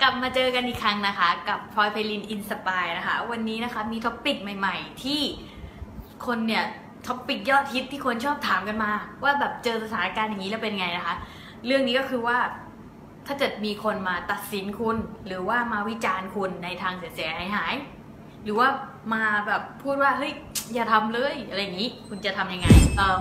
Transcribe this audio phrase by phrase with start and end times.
[0.00, 5.20] กลับมาเจอกันอีกครั้งนะคะ กับพลอยไพลิน Inspire นะคะ วันนี้นะคะมี topic ใหม่ ๆ ที่
[6.26, 6.64] คนเนี่ย
[7.06, 8.92] topic ยอดฮิตที่คนชอบถามกันมา
[9.24, 11.14] ว่าแบบเจอสถานการณ์อย่างนี้แล้วเป็นไงนะคะ
[11.66, 12.38] เรื่องนี้ก็คือว่า
[13.26, 14.96] ถ้าเกิดมีคนมาตัดสินคุณ
[15.26, 17.74] หรือว่ามาวิจารณ์คุณในทางเสียหายหาย
[18.44, 18.68] หรือว่า
[19.14, 20.32] มาแบบพูดว่าเฮ้ย
[20.74, 22.68] อย่าทำเลยอะไรอย่างนี้คุณจะทำยังไง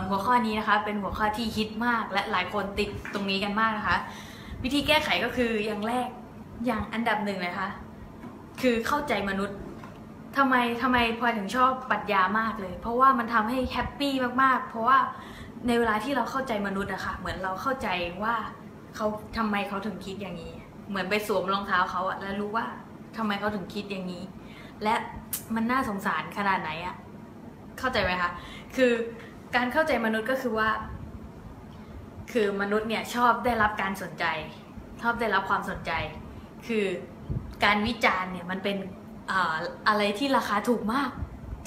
[0.09, 3.97] หัวข้อนี้นะคะ เป็นหัวข้อที่ฮิตมากและหลายคนติดตรงนี้กันมากนะคะ
[4.63, 6.07] วิธีแก้ไขก็คืออย่างแรก
[6.65, 7.69] อย่างอันดับหนึ่งเลยค่ะ
[8.61, 9.57] คือเข้าใจมนุษย์
[10.37, 14.97] ทำไมทำไมพลอยถึงชอบปรัชญามากเลย เพราะว่ามันทำให้แฮปปี้มากๆ เพราะว่า
[15.67, 17.87] ในเวลาที่เราเข้าใจมนุษย์อะค่ะ เหมือนเราเข้าใจ
[18.23, 18.35] ว่า
[18.95, 19.07] เขา
[19.37, 20.53] ทำไมเขาถึงคิดอย่างนี้
[20.89, 22.65] เหมือนไปสวมรองเท้าเขาอะแล้วรู้ว่า
[23.17, 24.23] ทำไมเขาถึงคิดอย่างนี้
[24.83, 24.93] และ
[25.55, 26.95] มันน่าสงสารขนาดไหนอะ
[27.79, 28.31] เข้าใจไหมคะ
[28.75, 28.91] คือ
[29.55, 30.69] การเข้าใจมนุษย์ก็คือว่า
[32.31, 34.25] คือมนุษย์เนี่ยชอบได้รับการสนใจ
[35.01, 35.91] ชอบได้รับความสนใจ
[36.67, 36.85] คือ
[37.63, 38.77] การวิจารณ์เนี่ยมันเป็น
[39.87, 41.09] อะไรที่ราคาถูกมาก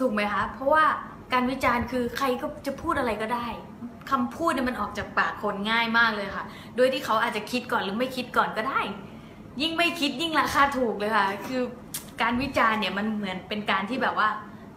[0.00, 0.84] ถูกไหมคะ เพราะว่า
[1.32, 3.46] การวิจารณ์คือใครก็จะพูดอะไรก็ได้
[4.10, 6.44] คำพูดเนี่ยมันออกจากปากคนง่ายมากเลยค่ะ
[6.76, 8.80] โดยที่เขาอาจจะคิดก่อนหรือไม่คิดก่อนก็ได้
[9.60, 11.62] ยิ่งไม่คิดยิ่งราคาถูกเลยค่ะ คือ
[12.22, 14.28] การวิจารณ์เนี่ยมันเหมือนเป็นการที่แบบว่า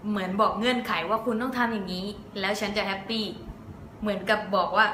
[0.09, 2.05] เหมือนบอกเงื่อนไขว่าคุณต้องทำอย่างนี้
[2.39, 3.25] แล้วฉันจะแฮปปี้
[4.01, 4.85] เหมือนกับบอกว่า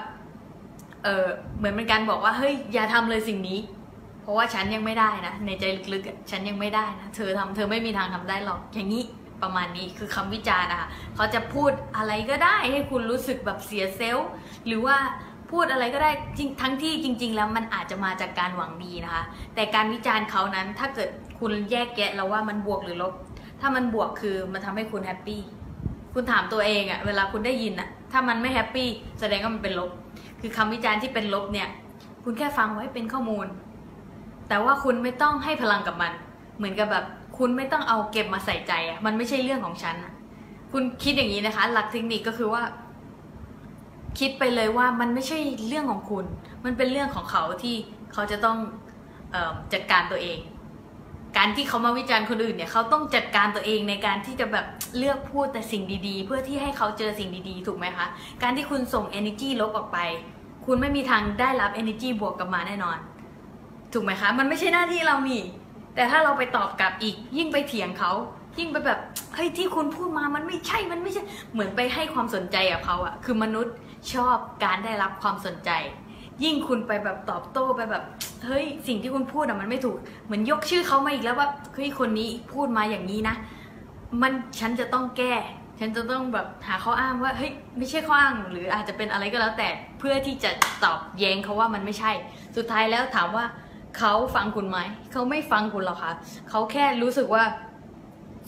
[1.03, 3.59] เออเหมือนเป็นการบอกว่าเฮ้ยอย่าทำเลยสิ่งนี้
[4.27, 9.03] ราะว่าฉันยังไม่ได้นะ ในใจลึกๆฉันยังไม่ได้นะ เธอทำเธอไม่มีทางทำได้หรอก อย่างนี้
[9.43, 14.29] ประมาณนี้คือคำวิจารณ์นะคะเขาจะพูดอะไรก็ได้ให้คุณรู้สึกแบบเสียเซลล์
[14.65, 14.97] หรือว่า
[15.51, 19.23] พูดอะไรก็ได้จริงทั้งที่จริง ๆ แล้วมันอาจจะมาจากการหวังดีนะคะ
[19.55, 23.13] แต่การวิจารณ์เขานั้นถ้าเกิดคุณแยกแยะแล้วว่ามันบวกหรือลบ
[23.61, 25.41] ถ้ามันบวกคือมันทำให้คุณแฮปปี้
[26.13, 28.87] คุณถามตัวเองอะเวลาคุณได้ยินอะถ้ามันไม่แฮปปี้
[29.19, 29.91] แสดงว่ามันเป็นลบ
[30.41, 31.67] คือคำวิจารณ์ที่เป็นลบเนี่ย
[32.23, 33.47] คุณแค่ฟังไว้เป็นข้อมูล
[34.49, 36.11] แต่ว่าคุณไม่ต้องให้พลังกับมัน
[36.57, 37.05] เหมือนกับแบบ
[37.37, 39.95] คุณไม่ต้องเอาเก็บมาใส่ใจอะมันไม่ใช่เรื่องของฉัน
[40.71, 42.63] คุณคิดอย่างนี้นะคะ หลักเทคนิคก็คือว่า
[44.19, 45.37] คิดไปเลยว่ามันไม่ใช่
[45.67, 46.25] เรื่องของคุณ
[46.65, 47.75] มันเป็นเรื่องของเขาที่
[48.13, 48.57] เขาจะต้อง
[49.33, 50.39] ออจัดการตัวเอง
[51.37, 54.65] การที่เขามาวิจารณ์คนอื่นเนี่ยเขาต้องจัดการตัวเองในการที่จะแบบ
[54.97, 58.07] เลือกพูดแต่สิ่งดีๆ เพื่อที่ให้เขาเจอสิ่งดีๆ ถูกไหมคะ
[58.43, 59.99] การที่คุณส่ง energy ลบออกไป
[60.65, 62.97] คุณไม่มีทางได้รับ energy บวกกลับมาแน่นอน
[63.93, 65.41] ถูกไหมคะ มันไม่ใช่หน้าที่เรานี่
[65.95, 68.11] แต่ถ้าเราไปตอบกลับอีก ยิ่งไปเถียงเขา
[68.59, 68.99] ยิ่งไปแบบ
[69.35, 71.21] เฮ้ยที่คุณพูดมามันไม่ใช่มันไม่ใช่
[71.53, 73.73] เหมือนไปให้ความสนใจกับเขาอะคือมนุษย์
[74.13, 75.71] ชอบการได้รับความสนใจ
[76.43, 78.03] ยิ่งคุณไปแบบตอบโต้ไปแบบ
[78.45, 83.35] เฮ้ยสิ่งที่คุณพูดอะมันไม่ถูก เหมือนยกชื่อเขามาอีกแล้วว่าเฮ้ยคนนี้พูดมาอย่างนี้นะ
[84.21, 85.33] มันฉันจะต้องแก้
[85.79, 90.51] ฉันจะต้องแบบหาข้ออ้างว่าเฮ้ยไม่ใช่ข้ออ้างหรืออาจจะเป็นอะไรก็แล้วแต่เพื่อที่จะ
[90.83, 92.11] ตอบแย้งเขาว่ามันไม่ใช่
[92.57, 93.45] สุดท้ายแล้วถามว่า
[93.97, 94.77] เขาฟังคุณไหม
[95.11, 96.13] เขาไม่ฟังคุณหรอกค่ะ
[96.49, 97.43] เขาแค่รู้สึกว่า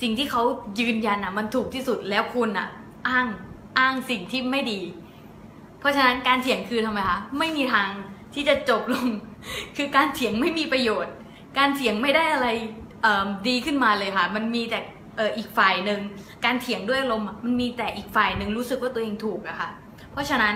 [0.01, 0.43] สิ่งที่เขา
[0.79, 2.67] ยืนยันอะ มันถูกที่สุดแล้วคุณอะ
[3.07, 3.27] อ้าง
[3.77, 4.79] อ้างสิ่งที่ไม่ดี
[5.79, 7.87] เพราะฉะนั้นการเถียงคือทำไมคะไม่มีทาง
[8.33, 9.07] ที่จะจบลง
[9.77, 11.13] คือการเถียงไม่มีประโยชน์
[11.57, 12.47] การเถียงไม่ได้อะไร
[13.47, 14.79] ดีขึ้นมาเลยค่ะ มันมีแต่
[15.19, 15.99] อ,อีกฝ่ายหนึ่ง
[16.45, 19.69] การเถียงด้วยลมณ์มันมีแต่อีกฝ่ายหนึ่งรู้สึกว่าตัวเองถูกอะค่ะ
[20.11, 20.55] เพราะฉะนั้น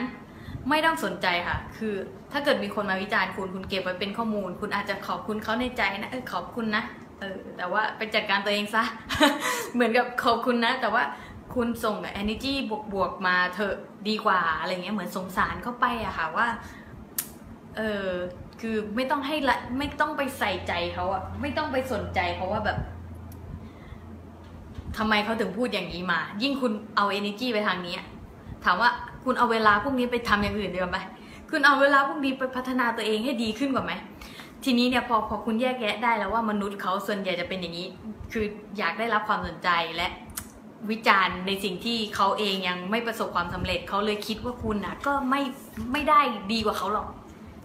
[0.70, 1.96] ไม่ต้องสนใจค่ะ คือ
[2.32, 6.84] ถ้าเกิดมีคนมาวิจารณ์คุณคุณเก็บไว้เป็นข้อมูล คุณอาจจะขอบคุณเขาในใจนะเออขอบคุณนะ
[7.20, 8.84] เออแต่ว่าไปจัดการตัวเองซะ
[9.74, 11.04] เหมือนกับขอบคุณนะ แต่ว่า
[11.56, 12.54] คุณส่ง energy
[12.94, 13.76] บวกๆมาเถอะ
[14.10, 16.48] ดีกว่าอะไรเงี้ยเหมือนสงสารเข้าไปอะค่ะว่า
[17.78, 18.10] เออ
[18.62, 22.78] คือไม่ต้องให้ละไม่ต้องไปใส่ใจเขาอะไม่ต้องไปสนใจเขาะว่าแบบ
[24.98, 27.96] ทำไมเขาถึงพูดอย่างนี้มา ยิ่งคุณเอา energy ไปทางนี้
[28.66, 28.90] ถามว่า
[29.26, 31.00] คุณเอาเวลาพวกนี้ไปทำอย่างอื่นดีกว่าไหม
[31.50, 33.94] คุณเอาเวลาพวกนี้ไปพัฒนาตัวเองให้ดีขึ้นกว่าไหม
[34.64, 37.88] ทีนี้เนี่ยพอพอคุณแยกแยะได้แล้วว่ามนุษย์เขาส่วนใหญ่จะเป็นอย่างนี้
[38.32, 38.46] คือ
[38.78, 40.08] อยากได้รับความสนใจและ
[40.92, 45.42] วิจารณ์ในสิ่งที่เขาเองยังไม่ประสบความสำเร็จเขาเลยคิดว่าคุณนะก็ไม่
[45.92, 46.20] ไม่ได้
[46.52, 47.08] ดีกว่าเขาหรอก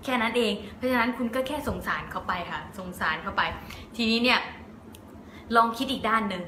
[0.05, 3.43] แค่นั้นเอง เพราะฉะนั้นคุณก็แค่สงสารเขาไปค่ะ สงสารเขาไป
[3.97, 4.41] ทีนี้เนี่ย
[5.57, 6.43] ลองคิดอีกด้านหนึ่ง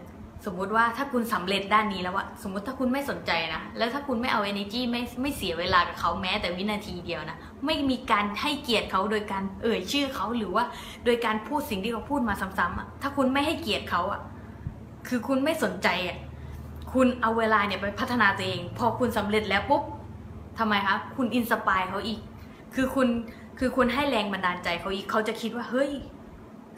[0.44, 10.64] สมมุติว่าถ้าคุณสำเร็จด้านนี้แล้วอะสมมติถ้าคุณไม่สนใจนะ แล้วถ้าคุณไม่เอา energy ไม่ไม่เสียเวลากับเขาแม้แต่วินาทีเดียวนะ ไม่มีการให้เกียรติเขาโดยการเอ่ยชื่อเขาหรือว่า
[11.04, 14.20] โดยการพูดสิ่งที่เขาพูดมาซ้ำๆอะถ้าคุณไม่ให้เกียรติเขาอะ
[15.08, 16.18] คือคุณไม่สนใจอะ
[16.92, 19.82] คุณเอาเวลาเนี่ยไปพัฒนาตัวเอง พอคุณสำเร็จแล้วปุ๊บ
[20.58, 22.20] ทำไมคะคุณอินสปายเขาอีก
[22.74, 23.08] คือคุณ
[23.58, 25.90] คือคุณให้แรงบันดาลใจเขาอีกเขาจะคิดว่าเฮ้ย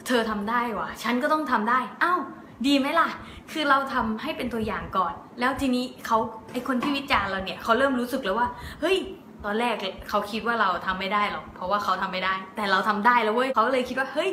[0.07, 2.21] เธอทำได้วะฉันก็ต้องทำได้อ้าว
[2.67, 3.09] ดีไหมล่ะ
[3.51, 6.17] คือเราทำให้เป็นตัวอย่างก่อน แล้วทีนี้เขา
[6.51, 8.47] ไอคนที่วิจารณ์เราเนี่ยเขาเริ่มรู้สึกแล้วว่า
[8.81, 8.97] เฮ้ย
[9.45, 9.75] ตอนแรก
[10.09, 14.29] เขาคิดว่าเราทำไม่ได้หรอก เพราะว่าเขาทำไม่ได้ แต่เราทำได้แล้วเว้ยเขาเลยคิดว่า เฮ้ย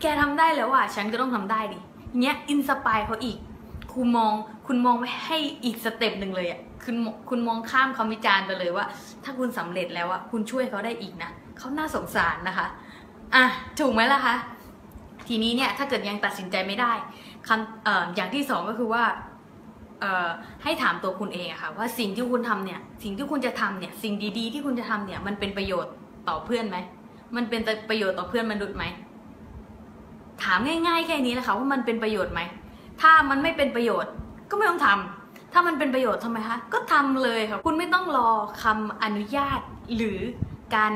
[0.00, 1.78] แกทำได้แล้วอะ ฉันก็ต้องทำได้ดิ
[2.20, 3.38] เนี้ย inspire เขาอีก
[3.94, 4.32] คุณมอง
[4.66, 6.96] คุณมองไปให้อีก step หนึ่งเลยอะ คุณ
[7.28, 8.86] คุณมองข้ามคำวิจารณ์ไปเลยว่า
[9.24, 12.66] ถ้าคุณสำเร็จแล้วอะ คุณช่วยเขาได้อีกนะเขาน่าสงสารนะคะ
[13.34, 13.44] อะ
[13.80, 14.34] ถูกไหมล่ะคะ
[15.28, 16.92] ทีนี้เนี่ย ถ้าเกิดยังตัดสินใจไม่ได้
[17.48, 19.04] คำตอบย่างที่สองก็คือว่า
[20.62, 25.92] ให้ถามตัวคุณเองอะค่ะว่าสิ่งที่คุณทำเนี่ยสิ่งที่คุณจะทำเนี่ยสิ่งดีๆ ที่คุณจะทำเนี่ยมันเป็นประโยชน์
[26.28, 26.76] ต่อเพื่อนไหม
[27.36, 28.84] มันเป็นประโยชน์ต่อเพื่อนมนุษย์ไหม
[30.42, 32.40] ถามง่ายๆแค่นี้แหละค่ะว่ามันเป็นประโยชน์ไหม
[33.00, 34.12] ถ้ามันไม่เป็นประโยชน์
[34.50, 38.30] ก็ไม่ต้องทำถ้ามันเป็นประโยชน์ทำไมคะก็ทำเลยค่ะคุณไม่ต้องรอ
[38.62, 39.60] คำอนุญาต
[39.96, 40.18] หรือ
[40.76, 40.92] การ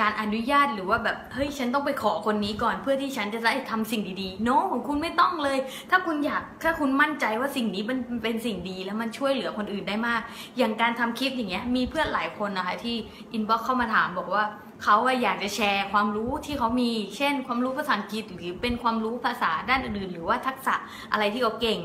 [0.00, 5.58] การอนุญาตหรือว่าแบบเฮ้ยฉันต้องไปขอคนนี้ก่อนเพื่อที่ฉันจะได้ทำสิ่งดีๆ โน้ของคุณไม่ต้องเลย
[5.90, 10.20] ถ้าคุณอยากถ้าคุณมั่นใจว่าสิ่งนี้มันเป็นสิ่งดีแล้วมันช่วยเหลือคนอื่นได้มาก
[10.58, 12.96] อย่างการทำคลิปอย่างเงี้ยมีเพื่อนหลายคนนะคะที่
[13.32, 14.44] อินบ็อกเข้ามาถามบอกว่า
[14.82, 20.74] เขาอยากจะแชร์ความรู้ที่เขามี เช่น ความรู้ภาษาอังกฤษหรือเป็นความรู้ภาษาด้านอื่นๆหรือว่าทักษะ
[21.12, 21.78] อะไรที่เขาเก่ง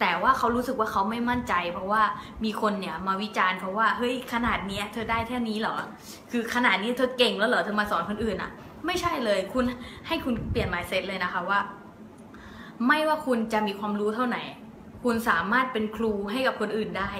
[0.00, 2.02] แต่ว่าเขารู้สึกว่าเขาไม่มั่นใจ เพราะว่า
[2.44, 5.76] มีคนเนี่ยมาวิจารณ์เขาว่าเฮ้ยขนาดเนี้ยเธอได้แค่นี้เหรอ
[6.30, 8.50] คือขนาดนี้เธอเก่งแล้วเหรอเธอมาสอนคนอื่นอะ
[8.86, 9.64] ไม่ใช่เลยคุณ
[10.06, 11.60] ให้คุณเปลี่ยน mindset เลยนะคะว่า
[12.86, 14.42] ไม่ว่าคุณจะมีความรู้เท่าไหร่
[15.04, 17.10] คุณสามารถเป็นครูให้กับคนอื่นได้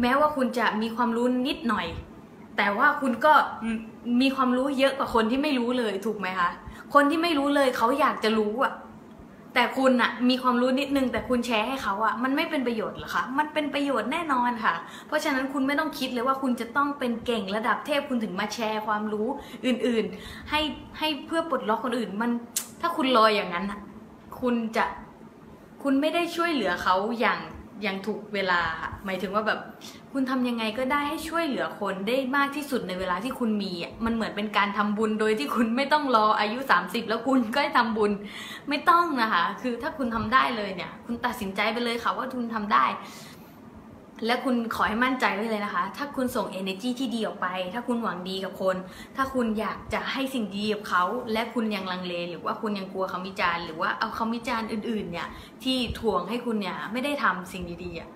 [0.00, 1.86] แม้ว่าคุณจะมีความรู้นิดหน่อย
[2.56, 3.32] แต่ว่าคุณก็
[4.20, 6.50] มีความรู้เยอะกว่าคนที่ไม่รู้เลยถูกไหมคะ
[6.94, 8.72] คนที่ไม่รู้เลยเขาอยากจะรู้อะ
[9.54, 14.74] แต่คุณอะมีความรู้นิดนึงแต่คุณแชร์ให้เขาอะมันไม่เป็นประโยชน์หรอคะมันเป็นประโยชน์แน่นอนค่ะ
[15.06, 19.28] เพราะฉะนั้นคุณไม่ต้องคิดเลยว่าคุณจะต้องเป็นเก่งระดับเทพคุณถึงมาแชร์ความรู้
[19.66, 20.60] อื่นๆ ให้
[20.98, 22.30] ให้เพื่อปลดล็อกคนอื่นมัน
[22.80, 23.80] ถ้าคุณลอยอย่างนั้นอะ
[24.40, 24.84] คุณจะ
[25.82, 27.38] คุณไม่ได้ช่วยเหลือเขาอย่าง
[27.82, 28.60] อย่างถูกเวลา
[29.04, 29.60] หมายถึงว่าแบบ
[30.12, 33.72] คุณทำยังไงก็ได้ให้ช่วยเหลือคนได้มากที่สุดในเวลาที่คุณมี
[34.04, 38.12] มันเหมือนเป็นการทำบุญโดยที่คุณไม่ต้องรออายุ 30 แล้วคุณก็ทำบุญ
[38.68, 42.84] ไม่ต้องนะคะ คือถ้าคุณทำได้เลยเนี่ย คุณตัดสินใจไปเลยค่ะว่าคุณทำได้
[44.26, 48.76] และคุณขอให้มั่นใจไว้เลยนะคะ ถ้าคุณส่ง energy ที่ดีออกไป ถ้าคุณหวังดีกับคน
[49.16, 55.28] ถ้าคุณอยากจะให้สิ่งดีกับเขา และคุณยังลังเล หรือว่าคุณยังกลัวคำวิจารณ์ หรือว่าเอาคำวิจารณ์อื่น ๆ เนี่ย
[55.64, 58.10] ที่ถ่วงให้คุณเนี่ยไม่ได้ทำสิ่งดีๆอะ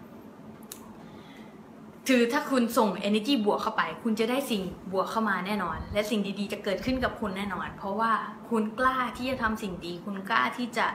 [2.09, 4.63] ถือถ้าคุณส่ง energy บวกเข้าไป คุณจะได้สิ่ง
[4.93, 8.13] บวกเข้ามาแน่นอน และสิ่งดีๆ จะเกิดขึ้นกับคุณแน่นอน เพราะว่า
[8.51, 10.87] คุณกล้าที่จะทำสิ่งดี คุณกล้าที่จะ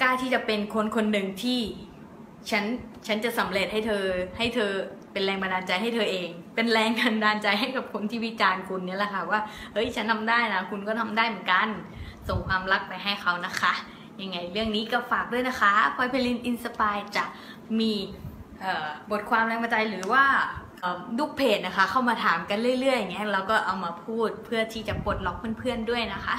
[0.00, 1.60] กล้าที่จะเป็นคนคนหนึ่งที่
[2.50, 2.64] ฉัน
[3.06, 4.04] ฉันจะสำเร็จให้เธอ
[4.38, 4.70] ให้เธอ
[5.12, 9.40] เป็นแรงบันดาลใจให้เธอเอง เป็นแรงบันดาลใจให้กับคนที่วิจารณ์คุณเนี่ยแหละค่ะว่า
[9.72, 11.68] เฮ้ยฉันทำได้นะคุณก็ทำได้เหมือนกัน
[12.28, 13.72] ส่งความรักไปให้เขานะคะ
[14.20, 17.24] ยังไงเรื่องนี้ก็ฝากด้วยนะคะพลอยไพลิน Inspire จะ
[17.80, 17.92] มี
[19.10, 20.24] บทความแรงบันดาลใจหรือว่า
[21.18, 26.36] ลูกเพจนะคะ เข้ามาถามกันเรื่อยๆอย่างเงี้ยเราก็เอามาพูดเพื่อที่จะปลดล็อกเพื่อนๆด้วยนะคะ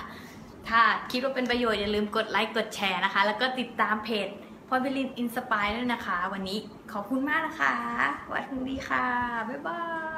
[0.68, 0.82] ถ้า
[1.12, 4.28] คิดว่าเป็นประโยชน์อย่าลืมกดไลค์กดแชร์นะคะ แล้วก็ติดตามเพจ
[4.72, 6.60] พอยเบลินอินสปายด้วยนะคะ วันนี้
[6.92, 7.74] ขอบคุณมากนะคะ
[8.32, 9.06] วัดดีค่ะ
[9.50, 10.09] บ๊ายบาย